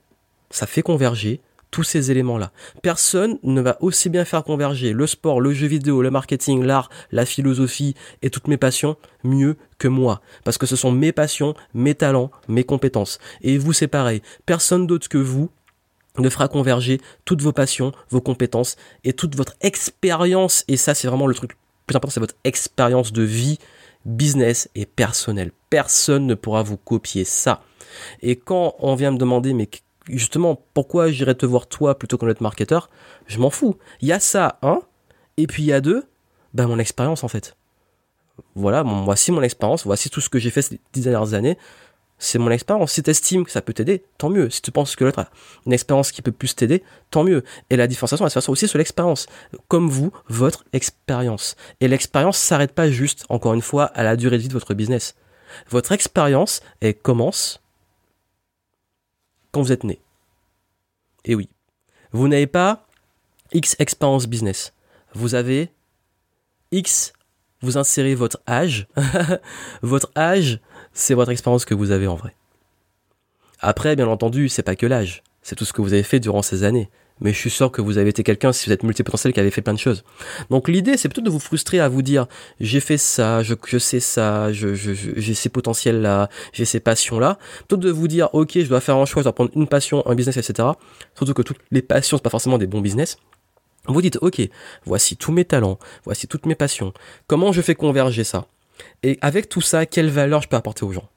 ça 0.49 0.65
fait 0.65 0.81
converger 0.81 1.41
tous 1.71 1.83
ces 1.83 2.11
éléments-là. 2.11 2.51
Personne 2.83 3.39
ne 3.43 3.61
va 3.61 3.77
aussi 3.81 4.09
bien 4.09 4.25
faire 4.25 4.43
converger 4.43 4.93
le 4.93 5.07
sport, 5.07 5.41
le 5.41 5.53
jeu 5.53 5.67
vidéo, 5.67 6.01
le 6.01 6.11
marketing, 6.11 6.63
l'art, 6.63 6.89
la 7.11 7.25
philosophie 7.25 7.95
et 8.21 8.29
toutes 8.29 8.47
mes 8.47 8.57
passions 8.57 8.97
mieux 9.23 9.57
que 9.77 9.87
moi. 9.87 10.21
Parce 10.43 10.57
que 10.57 10.65
ce 10.65 10.75
sont 10.75 10.91
mes 10.91 11.11
passions, 11.11 11.55
mes 11.73 11.95
talents, 11.95 12.29
mes 12.47 12.63
compétences. 12.63 13.19
Et 13.41 13.57
vous, 13.57 13.73
c'est 13.73 13.87
pareil. 13.87 14.21
Personne 14.45 14.85
d'autre 14.85 15.09
que 15.09 15.17
vous 15.17 15.49
ne 16.19 16.29
fera 16.29 16.49
converger 16.49 16.99
toutes 17.23 17.41
vos 17.41 17.53
passions, 17.53 17.93
vos 18.09 18.21
compétences 18.21 18.75
et 19.03 19.13
toute 19.13 19.35
votre 19.35 19.55
expérience. 19.61 20.65
Et 20.67 20.77
ça, 20.77 20.93
c'est 20.93 21.07
vraiment 21.07 21.27
le 21.27 21.33
truc 21.33 21.57
plus 21.87 21.95
important, 21.95 22.11
c'est 22.11 22.19
votre 22.19 22.35
expérience 22.43 23.13
de 23.13 23.23
vie, 23.23 23.59
business 24.05 24.69
et 24.75 24.85
personnel. 24.85 25.51
Personne 25.69 26.27
ne 26.27 26.35
pourra 26.35 26.63
vous 26.63 26.77
copier 26.77 27.23
ça. 27.23 27.63
Et 28.21 28.35
quand 28.35 28.75
on 28.79 28.95
vient 28.95 29.11
me 29.11 29.17
demander, 29.17 29.53
mais 29.53 29.67
justement, 30.07 30.63
pourquoi 30.73 31.11
j'irais 31.11 31.35
te 31.35 31.45
voir 31.45 31.67
toi 31.67 31.97
plutôt 31.97 32.17
que 32.17 32.25
notre 32.25 32.43
marketeur? 32.43 32.89
Je 33.27 33.39
m'en 33.39 33.49
fous. 33.49 33.77
Il 34.01 34.07
y 34.07 34.13
a 34.13 34.19
ça, 34.19 34.59
un, 34.61 34.81
et 35.37 35.47
puis 35.47 35.63
il 35.63 35.67
y 35.67 35.73
a 35.73 35.81
deux, 35.81 36.05
ben 36.53 36.67
mon 36.67 36.79
expérience 36.79 37.23
en 37.23 37.27
fait. 37.27 37.55
Voilà, 38.55 38.83
voici 38.83 39.31
mon 39.31 39.41
expérience, 39.41 39.85
voici 39.85 40.09
tout 40.09 40.21
ce 40.21 40.29
que 40.29 40.39
j'ai 40.39 40.49
fait 40.49 40.61
ces 40.61 40.79
dix 40.93 41.01
dernières 41.01 41.33
années. 41.33 41.57
C'est 42.17 42.37
mon 42.37 42.51
expérience. 42.51 42.91
Si 42.91 43.01
tu 43.01 43.09
estimes 43.09 43.45
que 43.45 43.51
ça 43.51 43.63
peut 43.63 43.73
t'aider, 43.73 44.03
tant 44.19 44.29
mieux. 44.29 44.51
Si 44.51 44.61
tu 44.61 44.71
penses 44.71 44.95
que 44.95 45.03
l'autre 45.03 45.19
a 45.19 45.29
une 45.65 45.73
expérience 45.73 46.11
qui 46.11 46.21
peut 46.21 46.31
plus 46.31 46.55
t'aider, 46.55 46.83
tant 47.09 47.23
mieux. 47.23 47.43
Et 47.71 47.75
la 47.75 47.87
différenciation, 47.87 48.25
elle 48.25 48.31
se 48.31 48.39
fait 48.39 48.49
aussi 48.51 48.67
sur 48.67 48.77
l'expérience. 48.77 49.25
Comme 49.67 49.89
vous, 49.89 50.11
votre 50.27 50.63
expérience. 50.71 51.55
Et 51.79 51.87
l'expérience 51.87 52.37
s'arrête 52.37 52.73
pas 52.73 52.91
juste, 52.91 53.25
encore 53.29 53.55
une 53.55 53.63
fois, 53.63 53.85
à 53.85 54.03
la 54.03 54.15
durée 54.15 54.37
de 54.37 54.43
vie 54.43 54.49
de 54.49 54.53
votre 54.53 54.75
business. 54.75 55.15
Votre 55.71 55.93
expérience, 55.93 56.61
elle 56.79 56.95
commence 56.95 57.60
quand 59.51 59.61
vous 59.61 59.71
êtes 59.71 59.83
né. 59.83 59.99
Et 61.25 61.35
oui, 61.35 61.49
vous 62.11 62.27
n'avez 62.27 62.47
pas 62.47 62.87
X 63.53 63.75
expérience 63.79 64.27
business. 64.27 64.73
Vous 65.13 65.35
avez 65.35 65.71
X, 66.71 67.13
vous 67.61 67.77
insérez 67.77 68.15
votre 68.15 68.41
âge. 68.47 68.87
votre 69.81 70.11
âge, 70.17 70.59
c'est 70.93 71.13
votre 71.13 71.31
expérience 71.31 71.65
que 71.65 71.73
vous 71.73 71.91
avez 71.91 72.07
en 72.07 72.15
vrai. 72.15 72.35
Après, 73.59 73.95
bien 73.95 74.07
entendu, 74.07 74.49
c'est 74.49 74.63
pas 74.63 74.75
que 74.75 74.85
l'âge. 74.85 75.23
C'est 75.41 75.55
tout 75.55 75.65
ce 75.65 75.73
que 75.73 75.81
vous 75.81 75.93
avez 75.93 76.03
fait 76.03 76.19
durant 76.19 76.41
ces 76.41 76.63
années 76.63 76.89
mais 77.21 77.31
je 77.33 77.37
suis 77.37 77.49
sûr 77.49 77.71
que 77.71 77.81
vous 77.81 77.97
avez 77.97 78.09
été 78.09 78.23
quelqu'un, 78.23 78.51
si 78.51 78.67
vous 78.67 78.73
êtes 78.73 78.83
multipotentiel, 78.83 79.33
qui 79.33 79.39
avait 79.39 79.51
fait 79.51 79.61
plein 79.61 79.73
de 79.73 79.79
choses. 79.79 80.03
Donc 80.49 80.67
l'idée, 80.67 80.97
c'est 80.97 81.07
plutôt 81.07 81.21
de 81.21 81.29
vous 81.29 81.39
frustrer 81.39 81.79
à 81.79 81.87
vous 81.87 82.01
dire, 82.01 82.27
j'ai 82.59 82.79
fait 82.79 82.97
ça, 82.97 83.43
je, 83.43 83.53
je 83.65 83.77
sais 83.77 83.99
ça, 83.99 84.51
j'ai 84.51 85.33
ces 85.33 85.49
potentiels-là, 85.49 86.29
j'ai 86.51 86.65
ces 86.65 86.79
passions-là. 86.79 87.37
Plutôt 87.59 87.77
de 87.77 87.89
vous 87.89 88.07
dire, 88.07 88.29
ok, 88.33 88.51
je 88.55 88.67
dois 88.67 88.81
faire 88.81 88.97
un 88.97 89.05
choix, 89.05 89.21
je 89.21 89.25
dois 89.25 89.33
prendre 89.33 89.51
une 89.55 89.67
passion, 89.67 90.05
un 90.07 90.15
business, 90.15 90.37
etc. 90.37 90.69
Surtout 91.15 91.33
que 91.33 91.41
toutes 91.41 91.59
les 91.71 91.81
passions, 91.81 92.17
c'est 92.17 92.23
pas 92.23 92.29
forcément 92.29 92.57
des 92.57 92.67
bons 92.67 92.81
business. 92.81 93.17
Vous 93.87 94.01
dites, 94.01 94.17
ok, 94.21 94.41
voici 94.85 95.17
tous 95.17 95.31
mes 95.31 95.45
talents, 95.45 95.79
voici 96.03 96.27
toutes 96.27 96.45
mes 96.45 96.55
passions. 96.55 96.93
Comment 97.27 97.51
je 97.51 97.61
fais 97.61 97.75
converger 97.75 98.23
ça? 98.23 98.47
Et 99.03 99.17
avec 99.21 99.49
tout 99.49 99.61
ça, 99.61 99.85
quelle 99.85 100.09
valeur 100.09 100.41
je 100.41 100.47
peux 100.47 100.55
apporter 100.55 100.85
aux 100.85 100.91
gens? 100.91 101.09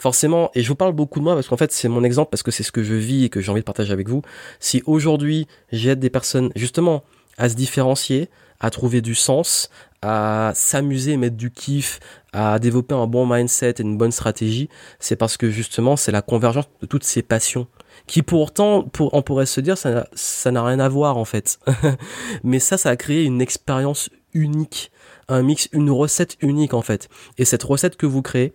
Forcément, 0.00 0.50
et 0.54 0.62
je 0.62 0.68
vous 0.68 0.74
parle 0.74 0.92
beaucoup 0.92 1.18
de 1.18 1.24
moi 1.24 1.34
parce 1.34 1.46
qu'en 1.46 1.58
fait 1.58 1.70
c'est 1.72 1.88
mon 1.88 2.02
exemple 2.02 2.30
parce 2.30 2.42
que 2.42 2.50
c'est 2.50 2.62
ce 2.62 2.72
que 2.72 2.82
je 2.82 2.94
vis 2.94 3.24
et 3.24 3.28
que 3.28 3.40
j'ai 3.40 3.50
envie 3.50 3.60
de 3.60 3.64
partager 3.64 3.92
avec 3.92 4.08
vous. 4.08 4.22
Si 4.58 4.82
aujourd'hui 4.86 5.46
j'aide 5.72 6.00
des 6.00 6.10
personnes 6.10 6.50
justement 6.56 7.04
à 7.36 7.48
se 7.48 7.54
différencier, 7.54 8.30
à 8.60 8.70
trouver 8.70 9.02
du 9.02 9.14
sens, 9.14 9.70
à 10.02 10.52
s'amuser, 10.54 11.18
mettre 11.18 11.36
du 11.36 11.50
kiff, 11.50 12.00
à 12.32 12.58
développer 12.58 12.94
un 12.94 13.06
bon 13.06 13.26
mindset 13.26 13.74
et 13.78 13.82
une 13.82 13.98
bonne 13.98 14.12
stratégie, 14.12 14.70
c'est 14.98 15.16
parce 15.16 15.36
que 15.36 15.50
justement 15.50 15.96
c'est 15.96 16.12
la 16.12 16.22
convergence 16.22 16.66
de 16.80 16.86
toutes 16.86 17.04
ces 17.04 17.22
passions 17.22 17.66
qui 18.06 18.22
pourtant, 18.22 18.82
pour, 18.82 19.14
on 19.14 19.22
pourrait 19.22 19.46
se 19.46 19.60
dire, 19.60 19.76
ça, 19.76 20.06
ça 20.14 20.50
n'a 20.50 20.64
rien 20.64 20.80
à 20.80 20.88
voir 20.88 21.16
en 21.16 21.24
fait. 21.24 21.58
Mais 22.42 22.58
ça, 22.58 22.78
ça 22.78 22.90
a 22.90 22.96
créé 22.96 23.24
une 23.24 23.42
expérience 23.42 24.10
unique, 24.32 24.90
un 25.28 25.42
mix, 25.42 25.68
une 25.72 25.90
recette 25.90 26.36
unique 26.40 26.74
en 26.74 26.82
fait. 26.82 27.08
Et 27.38 27.44
cette 27.44 27.62
recette 27.62 27.96
que 27.96 28.06
vous 28.06 28.22
créez, 28.22 28.54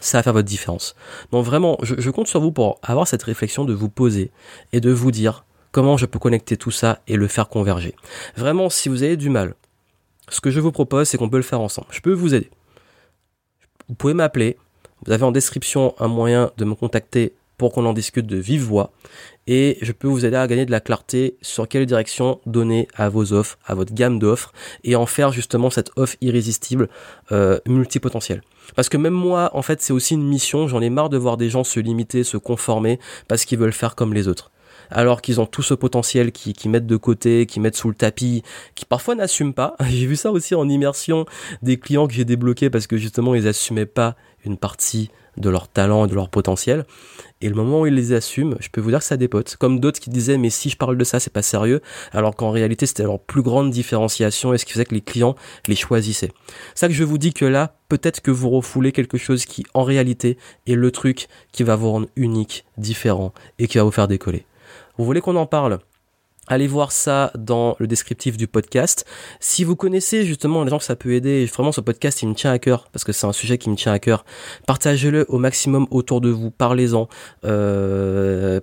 ça 0.00 0.18
va 0.18 0.22
faire 0.22 0.32
votre 0.32 0.48
différence. 0.48 0.94
Donc 1.32 1.44
vraiment, 1.44 1.78
je, 1.82 2.10
compte 2.10 2.28
sur 2.28 2.40
vous 2.40 2.52
pour 2.52 2.78
avoir 2.82 3.06
cette 3.06 3.22
réflexion 3.22 3.64
de 3.64 3.72
vous 3.72 3.88
poser 3.88 4.30
et 4.72 4.80
de 4.80 4.90
vous 4.90 5.10
dire 5.10 5.44
comment 5.72 5.96
je 5.96 6.06
peux 6.06 6.18
connecter 6.18 6.56
tout 6.56 6.70
ça 6.70 7.00
et 7.06 7.16
le 7.16 7.28
faire 7.28 7.48
converger. 7.48 7.94
Vraiment, 8.36 8.70
si 8.70 8.88
vous 8.88 9.02
avez 9.02 9.16
du 9.16 9.30
mal, 9.30 9.54
ce 10.28 10.40
que 10.40 10.50
je 10.50 10.60
vous 10.60 10.72
propose, 10.72 11.08
c'est 11.08 11.18
qu'on 11.18 11.28
peut 11.28 11.36
le 11.36 11.42
faire 11.42 11.60
ensemble. 11.60 11.88
Je 11.90 12.00
peux 12.00 12.12
vous 12.12 12.34
aider. 12.34 12.50
Vous 13.88 13.94
pouvez 13.94 14.14
m'appeler. 14.14 14.56
Vous 15.04 15.12
avez 15.12 15.24
en 15.24 15.32
description 15.32 15.94
un 15.98 16.08
moyen 16.08 16.50
de 16.56 16.64
me 16.64 16.74
contacter 16.74 17.34
pour 17.56 17.72
qu'on 17.72 17.86
en 17.86 17.92
discute 17.92 18.26
de 18.26 18.36
vive 18.36 18.62
voix 18.62 18.92
et 19.46 19.78
je 19.80 19.92
peux 19.92 20.08
vous 20.08 20.24
aider 20.24 20.36
à 20.36 20.46
gagner 20.46 20.66
de 20.66 20.70
la 20.70 20.80
clarté 20.80 21.36
sur 21.40 21.68
quelle 21.68 21.86
direction 21.86 22.40
donner 22.46 22.88
à 22.94 23.08
vos 23.08 23.32
offres, 23.32 23.58
à 23.64 23.74
votre 23.74 23.94
gamme 23.94 24.18
d'offres 24.18 24.52
et 24.84 24.96
en 24.96 25.06
faire 25.06 25.32
justement 25.32 25.70
cette 25.70 25.90
offre 25.96 26.16
irrésistible 26.20 26.88
euh, 27.32 27.58
multipotentielle. 27.66 28.42
Parce 28.74 28.88
que 28.88 28.96
même 28.96 29.14
moi, 29.14 29.50
en 29.54 29.62
fait, 29.62 29.80
c'est 29.80 29.92
aussi 29.92 30.14
une 30.14 30.26
mission. 30.26 30.66
J'en 30.66 30.80
ai 30.80 30.90
marre 30.90 31.08
de 31.08 31.16
voir 31.16 31.36
des 31.36 31.48
gens 31.48 31.62
se 31.62 31.78
limiter, 31.78 32.24
se 32.24 32.36
conformer 32.36 32.98
parce 33.28 33.44
qu'ils 33.44 33.58
veulent 33.58 33.72
faire 33.72 33.94
comme 33.94 34.14
les 34.14 34.28
autres 34.28 34.50
alors 34.88 35.20
qu'ils 35.20 35.40
ont 35.40 35.46
tout 35.46 35.62
ce 35.62 35.74
potentiel 35.74 36.30
qui, 36.30 36.52
qui 36.52 36.68
mettent 36.68 36.86
de 36.86 36.96
côté, 36.96 37.46
qui 37.46 37.58
mettent 37.58 37.74
sous 37.74 37.88
le 37.88 37.96
tapis, 37.96 38.44
qui 38.76 38.84
parfois 38.84 39.16
n'assument 39.16 39.52
pas. 39.52 39.74
J'ai 39.88 40.06
vu 40.06 40.14
ça 40.14 40.30
aussi 40.30 40.54
en 40.54 40.68
immersion 40.68 41.26
des 41.62 41.76
clients 41.76 42.06
que 42.06 42.14
j'ai 42.14 42.24
débloqués 42.24 42.70
parce 42.70 42.86
que 42.86 42.96
justement 42.96 43.34
ils 43.34 43.48
assumaient 43.48 43.84
pas 43.84 44.14
une 44.44 44.56
partie 44.56 45.10
de 45.36 45.50
leur 45.50 45.68
talent 45.68 46.06
et 46.06 46.08
de 46.08 46.14
leur 46.14 46.28
potentiel. 46.28 46.84
Et 47.40 47.48
le 47.48 47.54
moment 47.54 47.82
où 47.82 47.86
ils 47.86 47.94
les 47.94 48.12
assument, 48.12 48.56
je 48.60 48.68
peux 48.70 48.80
vous 48.80 48.90
dire 48.90 49.00
que 49.00 49.04
ça 49.04 49.16
dépote. 49.16 49.56
Comme 49.56 49.78
d'autres 49.80 50.00
qui 50.00 50.10
disaient, 50.10 50.38
mais 50.38 50.50
si 50.50 50.70
je 50.70 50.76
parle 50.76 50.96
de 50.96 51.04
ça, 51.04 51.20
c'est 51.20 51.32
pas 51.32 51.42
sérieux. 51.42 51.82
Alors 52.12 52.34
qu'en 52.34 52.50
réalité, 52.50 52.86
c'était 52.86 53.02
leur 53.02 53.20
plus 53.20 53.42
grande 53.42 53.70
différenciation 53.70 54.54
et 54.54 54.58
ce 54.58 54.64
qui 54.64 54.72
faisait 54.72 54.86
que 54.86 54.94
les 54.94 55.02
clients 55.02 55.36
les 55.68 55.76
choisissaient. 55.76 56.32
Ça 56.74 56.88
que 56.88 56.94
je 56.94 57.04
vous 57.04 57.18
dis 57.18 57.32
que 57.32 57.44
là, 57.44 57.76
peut-être 57.88 58.20
que 58.20 58.30
vous 58.30 58.50
refoulez 58.50 58.92
quelque 58.92 59.18
chose 59.18 59.44
qui, 59.44 59.64
en 59.74 59.84
réalité, 59.84 60.38
est 60.66 60.74
le 60.74 60.90
truc 60.90 61.28
qui 61.52 61.62
va 61.62 61.76
vous 61.76 61.90
rendre 61.90 62.08
unique, 62.16 62.64
différent 62.78 63.32
et 63.58 63.68
qui 63.68 63.78
va 63.78 63.84
vous 63.84 63.90
faire 63.90 64.08
décoller. 64.08 64.46
Vous 64.96 65.04
voulez 65.04 65.20
qu'on 65.20 65.36
en 65.36 65.46
parle? 65.46 65.78
Allez 66.48 66.66
voir 66.66 66.92
ça 66.92 67.32
dans 67.36 67.74
le 67.78 67.86
descriptif 67.86 68.36
du 68.36 68.46
podcast. 68.46 69.04
Si 69.40 69.64
vous 69.64 69.74
connaissez 69.74 70.24
justement 70.24 70.62
les 70.62 70.70
gens 70.70 70.78
que 70.78 70.84
ça 70.84 70.96
peut 70.96 71.12
aider, 71.12 71.44
vraiment 71.46 71.72
ce 71.72 71.80
podcast 71.80 72.22
il 72.22 72.28
me 72.28 72.34
tient 72.34 72.52
à 72.52 72.58
cœur 72.58 72.88
parce 72.92 73.04
que 73.04 73.12
c'est 73.12 73.26
un 73.26 73.32
sujet 73.32 73.58
qui 73.58 73.68
me 73.68 73.74
tient 73.74 73.92
à 73.92 73.98
cœur. 73.98 74.24
Partagez-le 74.66 75.26
au 75.28 75.38
maximum 75.38 75.86
autour 75.90 76.20
de 76.20 76.30
vous, 76.30 76.50
parlez-en. 76.50 77.08
Euh, 77.44 78.60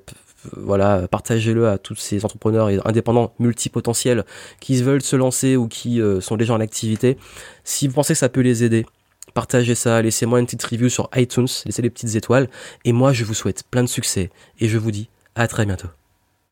voilà, 0.55 1.07
partagez-le 1.09 1.67
à 1.67 1.77
tous 1.77 1.95
ces 1.95 2.25
entrepreneurs 2.25 2.69
et 2.69 2.79
indépendants 2.85 3.33
multipotentiels 3.39 4.25
qui 4.59 4.81
veulent 4.81 5.01
se 5.01 5.15
lancer 5.15 5.55
ou 5.55 5.67
qui 5.67 6.01
euh, 6.01 6.21
sont 6.21 6.37
déjà 6.37 6.53
en 6.53 6.59
activité. 6.59 7.17
Si 7.63 7.87
vous 7.87 7.93
pensez 7.93 8.13
que 8.13 8.19
ça 8.19 8.29
peut 8.29 8.41
les 8.41 8.63
aider, 8.63 8.85
partagez 9.33 9.75
ça, 9.75 10.01
laissez-moi 10.01 10.39
une 10.39 10.45
petite 10.45 10.63
review 10.63 10.89
sur 10.89 11.09
iTunes, 11.15 11.47
laissez 11.65 11.81
les 11.81 11.89
petites 11.89 12.15
étoiles. 12.15 12.49
Et 12.85 12.93
moi, 12.93 13.13
je 13.13 13.23
vous 13.23 13.33
souhaite 13.33 13.63
plein 13.69 13.83
de 13.83 13.89
succès 13.89 14.29
et 14.59 14.67
je 14.67 14.77
vous 14.77 14.91
dis 14.91 15.09
à 15.35 15.47
très 15.47 15.65
bientôt. 15.65 15.87